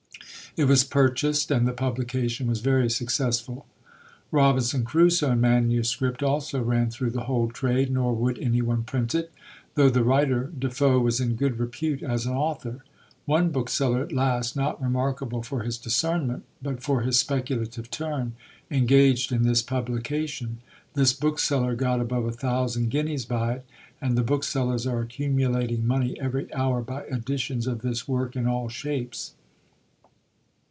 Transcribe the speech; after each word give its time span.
It 0.57 0.65
was 0.65 0.83
purchased, 0.83 1.49
and 1.49 1.65
the 1.65 1.71
publication 1.71 2.47
was 2.47 2.59
very 2.59 2.89
successful. 2.89 3.65
Robinson 4.33 4.83
Crusoe 4.83 5.31
in 5.31 5.39
manuscript 5.39 6.21
also 6.21 6.61
ran 6.61 6.89
through 6.89 7.11
the 7.11 7.21
whole 7.23 7.47
trade, 7.49 7.89
nor 7.89 8.13
would 8.13 8.37
any 8.37 8.61
one 8.61 8.83
print 8.83 9.15
it, 9.15 9.31
though 9.75 9.87
the 9.89 10.03
writer, 10.03 10.51
De 10.59 10.69
Foe, 10.69 10.99
was 10.99 11.21
in 11.21 11.35
good 11.37 11.57
repute 11.57 12.03
as 12.03 12.25
an 12.25 12.33
author. 12.33 12.83
One 13.23 13.51
bookseller 13.51 14.01
at 14.03 14.11
last, 14.11 14.57
not 14.57 14.83
remarkable 14.83 15.41
for 15.41 15.61
his 15.63 15.77
discernment, 15.77 16.43
but 16.61 16.83
for 16.83 17.03
his 17.03 17.17
speculative 17.17 17.89
turn, 17.89 18.33
engaged 18.69 19.31
in 19.31 19.43
this 19.43 19.61
publication. 19.61 20.57
This 20.95 21.13
bookseller 21.13 21.75
got 21.75 22.01
above 22.01 22.25
a 22.25 22.31
thousand 22.33 22.89
guineas 22.89 23.23
by 23.25 23.53
it; 23.53 23.65
and 24.01 24.17
the 24.17 24.21
booksellers 24.21 24.85
are 24.85 24.99
accumulating 24.99 25.87
money 25.87 26.19
every 26.19 26.53
hour 26.53 26.81
by 26.81 27.03
editions 27.03 27.67
of 27.67 27.83
this 27.83 28.05
work 28.05 28.35
in 28.35 28.47
all 28.47 28.67
shapes. 28.67 29.33